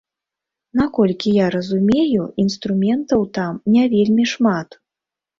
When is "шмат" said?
4.33-4.69